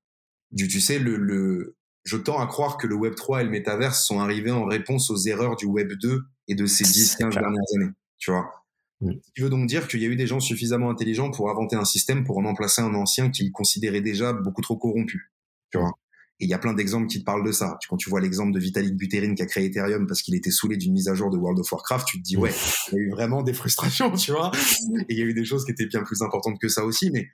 [0.52, 3.50] du, tu sais, le, le, je tends à croire que le Web 3 et le
[3.50, 7.60] métaverse sont arrivés en réponse aux erreurs du Web 2 et de ces 10-15 dernières
[7.76, 8.59] années, tu vois?
[9.02, 11.76] Ce qui veut donc dire qu'il y a eu des gens suffisamment intelligents pour inventer
[11.76, 15.32] un système pour remplacer un ancien qu'ils considéraient déjà beaucoup trop corrompu,
[15.70, 15.92] tu vois.
[16.38, 17.78] Et il y a plein d'exemples qui te parlent de ça.
[17.88, 20.78] Quand tu vois l'exemple de Vitalik Buterin qui a créé Ethereum parce qu'il était saoulé
[20.78, 22.52] d'une mise à jour de World of Warcraft, tu te dis, ouais,
[22.88, 24.50] il y a eu vraiment des frustrations, tu vois.
[25.08, 27.10] Et il y a eu des choses qui étaient bien plus importantes que ça aussi,
[27.10, 27.28] mais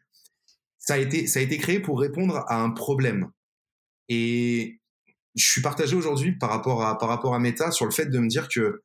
[0.79, 3.29] ça a été, ça a été créé pour répondre à un problème.
[4.09, 4.81] Et
[5.37, 8.19] je suis partagé aujourd'hui par rapport à, par rapport à Meta sur le fait de
[8.19, 8.83] me dire que,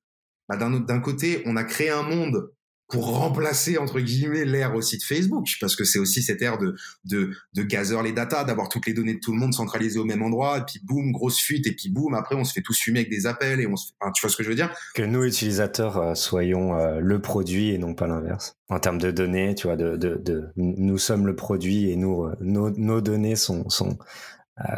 [0.48, 2.52] bah, d'un côté, on a créé un monde
[2.92, 6.76] pour remplacer entre guillemets l'ère aussi de Facebook parce que c'est aussi cette ère de
[7.06, 10.04] de de gazer les datas d'avoir toutes les données de tout le monde centralisées au
[10.04, 12.78] même endroit et puis boum grosse fuite et puis boum après on se fait tous
[12.78, 14.74] fumer avec des appels et on se tu vois ce que je veux dire?
[14.94, 18.58] Que nous utilisateurs euh, soyons euh, le produit et non pas l'inverse.
[18.70, 22.26] En termes de données tu vois de, de, de nous sommes le produit et nous
[22.26, 23.98] euh, nos, nos données sont sont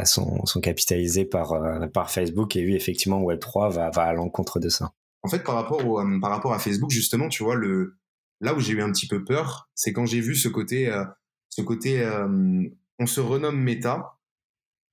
[0.05, 1.51] sont, sont capitalisées par
[1.91, 4.93] par Facebook et oui effectivement Web 3 va va à l'encontre de ça.
[5.23, 7.97] En fait par rapport au, par rapport à Facebook justement tu vois le
[8.43, 11.05] Là où j'ai eu un petit peu peur, c'est quand j'ai vu ce côté, euh,
[11.47, 12.67] ce côté, euh,
[12.99, 14.19] on se renomme méta,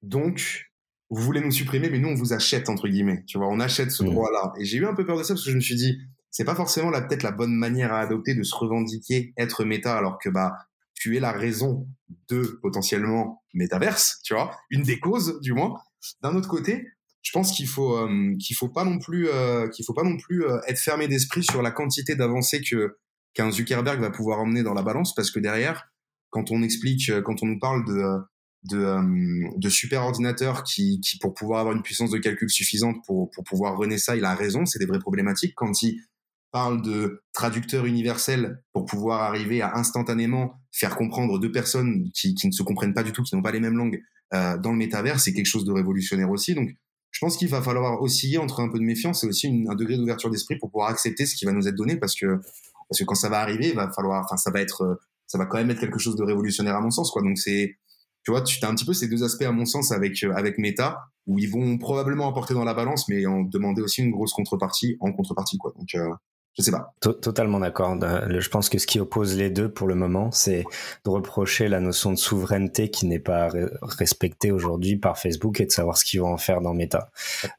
[0.02, 0.70] donc
[1.10, 3.24] vous voulez nous supprimer, mais nous on vous achète entre guillemets.
[3.26, 4.10] Tu vois, on achète ce mmh.
[4.10, 4.52] droit-là.
[4.56, 5.98] Et j'ai eu un peu peur de ça parce que je me suis dit,
[6.30, 9.98] c'est pas forcément la peut-être la bonne manière à adopter de se revendiquer être méta,
[9.98, 10.56] alors que bah
[10.94, 11.88] tu es la raison
[12.28, 15.74] de potentiellement métaverse, tu vois, une des causes du moins.
[16.22, 16.86] D'un autre côté,
[17.22, 19.28] je pense qu'il faut euh, qu'il faut pas non plus
[19.72, 22.96] qu'il faut pas non plus être fermé d'esprit sur la quantité d'avancées que
[23.34, 25.88] qu'un Zuckerberg va pouvoir emmener dans la balance parce que derrière,
[26.30, 28.20] quand on explique, euh, quand on nous parle de
[28.64, 32.96] de, euh, de super ordinateurs qui, qui, pour pouvoir avoir une puissance de calcul suffisante
[33.06, 35.54] pour, pour pouvoir runner ça, il a raison, c'est des vraies problématiques.
[35.54, 36.00] Quand il
[36.52, 42.48] parle de traducteur universel pour pouvoir arriver à instantanément faire comprendre deux personnes qui, qui
[42.48, 44.02] ne se comprennent pas du tout, qui n'ont pas les mêmes langues
[44.34, 46.54] euh, dans le métavers, c'est quelque chose de révolutionnaire aussi.
[46.54, 46.70] Donc,
[47.12, 49.96] je pense qu'il va falloir osciller entre un peu de méfiance et aussi un degré
[49.96, 52.40] d'ouverture d'esprit pour pouvoir accepter ce qui va nous être donné parce que
[52.90, 54.94] parce que quand ça va arriver, il va falloir, enfin, ça va être, euh,
[55.28, 57.22] ça va quand même être quelque chose de révolutionnaire à mon sens, quoi.
[57.22, 57.76] Donc c'est,
[58.24, 60.32] tu vois, tu as un petit peu ces deux aspects à mon sens avec euh,
[60.34, 64.10] avec Meta où ils vont probablement apporter dans la balance, mais en demander aussi une
[64.10, 65.72] grosse contrepartie en contrepartie, quoi.
[65.78, 66.12] Donc euh,
[66.60, 66.94] je sais pas.
[67.00, 67.96] Totalement d'accord.
[68.00, 70.64] Je pense que ce qui oppose les deux pour le moment, c'est
[71.04, 73.48] de reprocher la notion de souveraineté qui n'est pas
[73.82, 77.10] respectée aujourd'hui par Facebook et de savoir ce qu'ils vont en faire dans Meta.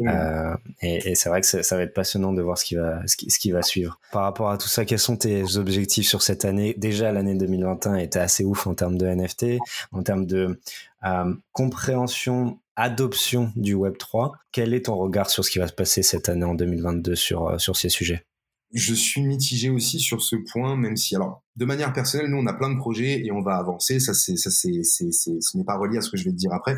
[0.02, 3.02] Euh, et, et c'est vrai que ça va être passionnant de voir ce qui va
[3.08, 4.00] ce qui, ce qui, va suivre.
[4.12, 6.74] Par rapport à tout ça, quels sont tes objectifs sur cette année?
[6.78, 9.58] Déjà, l'année 2021 était assez ouf en termes de NFT,
[9.92, 10.60] en termes de
[11.04, 14.34] euh, compréhension adoption du Web 3.
[14.52, 17.48] Quel est ton regard sur ce qui va se passer cette année en 2022 sur,
[17.48, 18.26] euh, sur ces sujets?
[18.74, 22.46] Je suis mitigé aussi sur ce point, même si, alors, de manière personnelle, nous, on
[22.48, 24.00] a plein de projets et on va avancer.
[24.00, 26.38] Ça, c'est, ça, c'est, c'est, ce n'est pas relié à ce que je vais te
[26.38, 26.78] dire après.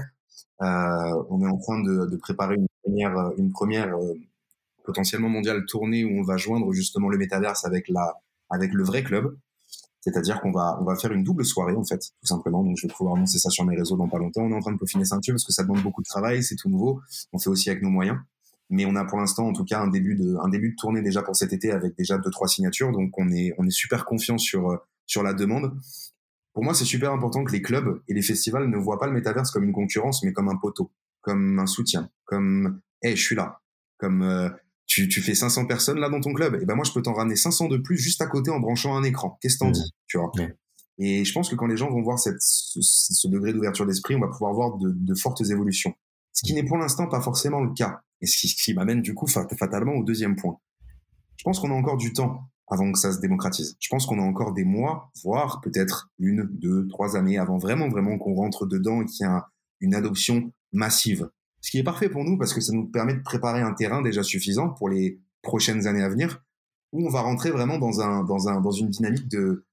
[0.62, 4.14] Euh, on est en train de, de, préparer une première, une première euh,
[4.84, 9.04] potentiellement mondiale tournée où on va joindre justement le métaverse avec la, avec le vrai
[9.04, 9.38] club.
[10.02, 12.64] C'est-à-dire qu'on va, on va faire une double soirée, en fait, tout simplement.
[12.64, 14.42] Donc, je vais pouvoir annoncer ça sur mes réseaux dans pas longtemps.
[14.42, 16.44] On est en train de peaufiner ça un parce que ça demande beaucoup de travail,
[16.44, 17.02] c'est tout nouveau.
[17.32, 18.18] On fait aussi avec nos moyens
[18.70, 21.02] mais on a pour l'instant en tout cas un début de un début de tournée
[21.02, 24.06] déjà pour cet été avec déjà deux trois signatures donc on est on est super
[24.06, 25.78] confiant sur euh, sur la demande
[26.54, 29.14] pour moi c'est super important que les clubs et les festivals ne voient pas le
[29.14, 33.36] métaverse comme une concurrence mais comme un poteau comme un soutien comme hey je suis
[33.36, 33.60] là
[33.98, 34.50] comme euh,
[34.86, 37.14] tu, tu fais 500 personnes là dans ton club, et ben moi je peux t'en
[37.14, 39.38] ramener 500 de plus juste à côté en branchant un écran.
[39.42, 39.74] Qu'est-ce que t'en mmh.
[39.74, 40.32] dis, tu vois?
[41.00, 44.20] Et je pense que quand les gens vont voir cette, ce, degré d'ouverture d'esprit, on
[44.20, 45.94] va pouvoir voir de, de fortes évolutions.
[46.34, 48.02] Ce qui n'est pour l'instant pas forcément le cas.
[48.24, 50.58] Et ce qui, m'amène du coup fatalement au deuxième point.
[51.36, 53.76] Je pense qu'on a encore du temps avant que ça se démocratise.
[53.82, 57.90] Je pense qu'on a encore des mois, voire peut-être une, deux, trois années avant vraiment,
[57.90, 59.50] vraiment qu'on rentre dedans et qu'il y a
[59.82, 61.30] une adoption massive.
[61.60, 64.02] Ce qui est parfait pour nous parce que ça nous permet de préparer un terrain
[64.02, 66.42] déjà suffisant pour les prochaines années à venir
[66.94, 69.66] où on va rentrer vraiment dans une dynamique de,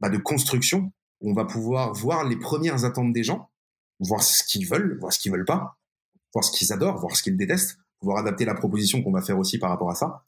[0.00, 3.48] bah, de construction où on va pouvoir voir les premières attentes des gens,
[4.00, 5.78] voir ce qu'ils veulent, voir ce qu'ils veulent pas,
[6.34, 9.38] voir ce qu'ils adorent, voir ce qu'ils détestent, pouvoir adapter la proposition qu'on va faire
[9.38, 10.24] aussi par rapport à ça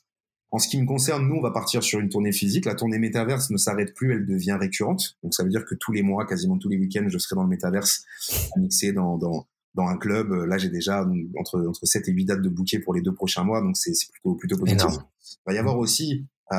[0.51, 2.65] en ce qui me concerne, nous, on va partir sur une tournée physique.
[2.65, 5.17] La tournée métaverse ne s'arrête plus, elle devient récurrente.
[5.23, 7.43] Donc ça veut dire que tous les mois, quasiment tous les week-ends, je serai dans
[7.43, 8.05] le métaverse,
[8.57, 10.31] mixé dans, dans, dans un club.
[10.31, 11.05] Là, j'ai déjà
[11.39, 13.93] entre, entre 7 et 8 dates de bouquet pour les deux prochains mois, donc c'est
[14.12, 14.93] plutôt, plutôt positif.
[15.21, 16.57] Il va y avoir aussi euh,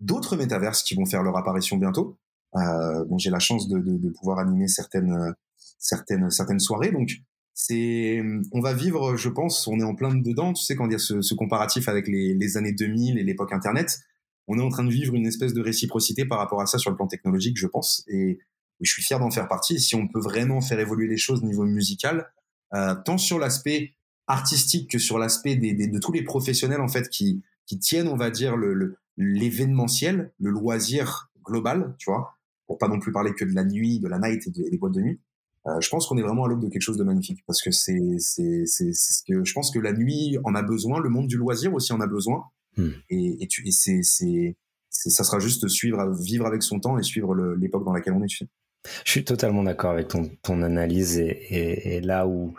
[0.00, 2.16] d'autres métaverses qui vont faire leur apparition bientôt.
[2.54, 5.34] Euh, j'ai la chance de, de, de, pouvoir animer certaines,
[5.78, 6.92] certaines, certaines soirées.
[6.92, 7.10] Donc
[7.54, 10.52] c'est on va vivre je pense on est en plein dedans.
[10.52, 14.00] Tu sais quand il y a ce, comparatif avec les, années 2000 et l'époque internet
[14.48, 16.90] on est en train de vivre une espèce de réciprocité par rapport à ça sur
[16.90, 18.04] le plan technologique je pense.
[18.08, 18.38] Et,
[18.80, 19.78] je suis fier d'en faire partie.
[19.78, 22.32] Si on peut vraiment faire évoluer les choses au niveau musical
[22.74, 23.94] euh, tant sur l'aspect
[24.26, 28.30] artistique que sur l'aspect de tous les professionnels en fait qui qui tiennent on va
[28.30, 33.54] dire le l'événementiel le, loisir global tu vois pour pas non plus parler que de
[33.54, 35.20] la nuit de la night et des boîtes de nuit
[35.66, 37.70] euh, je pense qu'on est vraiment à l'aube de quelque chose de magnifique parce que
[37.70, 41.28] c'est c'est c'est ce que je pense que la nuit en a besoin, le monde
[41.28, 42.44] du loisir aussi en a besoin.
[42.76, 42.90] Hmm.
[43.10, 44.56] Et, et, tu, et c'est c'est
[44.90, 48.28] ça sera juste suivre vivre avec son temps et suivre l'époque dans laquelle on est.
[48.28, 52.54] Je suis totalement d'accord avec ton ton analyse et, et, et là où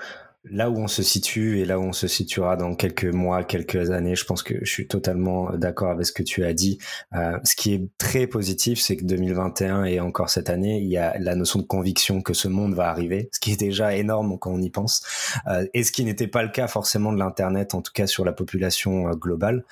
[0.46, 3.92] là où on se situe et là où on se situera dans quelques mois, quelques
[3.92, 6.80] années, je pense que je suis totalement d'accord avec ce que tu as dit.
[7.14, 10.98] Euh, ce qui est très positif, c'est que 2021 et encore cette année, il y
[10.98, 14.38] a la notion de conviction que ce monde va arriver, ce qui est déjà énorme
[14.38, 15.04] quand on y pense,
[15.48, 18.26] euh, et ce qui n'était pas le cas forcément de l'Internet, en tout cas sur
[18.26, 19.64] la population euh, globale.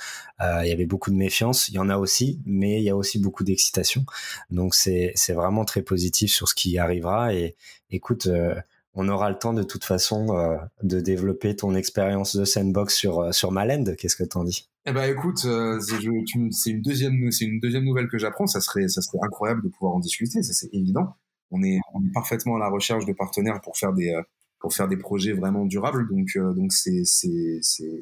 [0.42, 2.90] Euh, il y avait beaucoup de méfiance, il y en a aussi, mais il y
[2.90, 4.06] a aussi beaucoup d'excitation.
[4.50, 7.34] Donc c'est vraiment très positif sur ce qui arrivera.
[7.34, 7.56] Et
[7.92, 8.56] écoute, euh,
[8.94, 13.20] on aura le temps de toute façon euh, de développer ton expérience de sandbox sur
[13.20, 13.96] euh, sur Malend.
[13.98, 14.70] Qu'est-ce que t'en dis?
[14.86, 18.48] Eh ben écoute, euh, c'est une deuxième c'est une deuxième nouvelle que j'apprends.
[18.48, 20.42] Ça serait ça serait incroyable de pouvoir en discuter.
[20.44, 21.16] Ça c'est évident.
[21.52, 24.18] On est, on est parfaitement à la recherche de partenaires pour faire des
[24.60, 26.08] pour faire des projets vraiment durables.
[26.08, 27.02] Donc, donc c'est,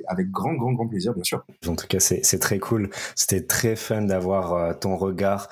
[0.07, 1.43] avec grand, grand, grand plaisir, bien sûr.
[1.65, 2.89] En tout cas, c'est, c'est très cool.
[3.15, 5.47] C'était très fun d'avoir ton regard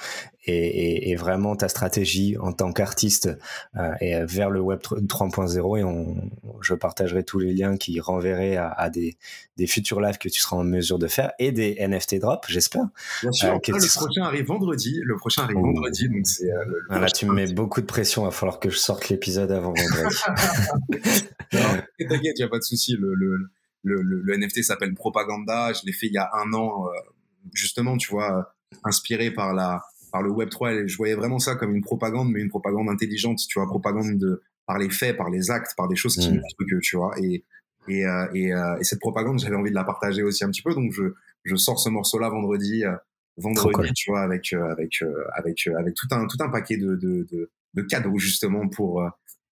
[0.48, 3.30] et, et, vraiment ta stratégie en tant qu'artiste
[3.76, 6.32] euh, et vers le web 3.0 et on,
[6.62, 9.18] je partagerai tous les liens qui renverraient à, à, des,
[9.58, 12.86] des futurs lives que tu seras en mesure de faire et des NFT drops, j'espère.
[13.22, 13.50] Bien sûr.
[13.50, 15.02] Euh, le prochain arrive vendredi.
[15.04, 16.50] Le prochain arrive vendredi, donc c'est.
[16.52, 18.24] Euh, voilà, tu me mets beaucoup de pression.
[18.24, 20.16] Il va falloir que je sorte l'épisode avant vendredi.
[21.52, 22.96] T'inquiète, il y a pas de souci.
[22.98, 23.50] Le, le,
[23.84, 25.74] le, le, NFT s'appelle Propaganda.
[25.74, 26.92] Je l'ai fait il y a un an, euh,
[27.54, 31.76] justement, tu vois, inspiré par la par le Web 3, je voyais vraiment ça comme
[31.76, 35.52] une propagande, mais une propagande intelligente, tu vois, propagande de, par les faits, par les
[35.52, 36.42] actes, par des choses qui mmh.
[36.60, 37.14] que tu vois.
[37.20, 37.44] Et,
[37.88, 40.62] et, euh, et, euh, et, cette propagande, j'avais envie de la partager aussi un petit
[40.62, 41.04] peu, donc je,
[41.44, 42.96] je sors ce morceau-là vendredi, euh,
[43.38, 45.02] vendredi, tu vois, avec avec
[45.36, 49.02] avec avec tout un tout un paquet de de, de, de cadeaux justement pour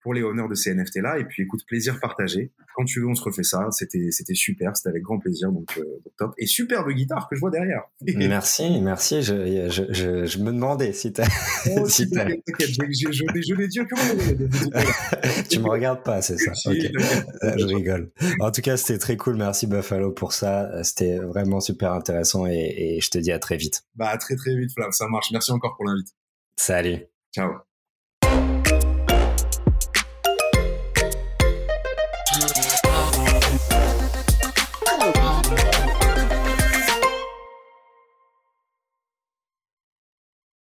[0.06, 1.18] pour les honneurs de ces NFT là.
[1.18, 2.52] Et puis écoute, plaisir partagé.
[2.76, 3.70] Quand tu veux, on se refait ça.
[3.72, 5.52] C'était c'était super, c'était avec grand plaisir.
[5.52, 5.84] Donc, euh,
[6.16, 6.32] top.
[6.38, 7.82] Et superbe guitare que je vois derrière.
[8.16, 9.24] merci, merci.
[9.24, 11.26] Je, je, je, je me demandais si t'as.
[11.72, 16.52] Oh, si je, je, l'ai dit que Tu me regardes pas, c'est ça.
[16.54, 18.12] Je rigole.
[18.42, 19.38] En tout cas, c'était très cool.
[19.38, 20.84] Merci Buffalo pour ça.
[20.84, 23.82] C'était vraiment super intéressant et, et je te dis à très vite.
[23.96, 24.92] Bah, à très très vite, Flav.
[24.92, 25.32] Ça marche.
[25.32, 26.10] Merci encore pour l'invite.
[26.58, 27.00] Salut.
[27.34, 27.50] Ciao.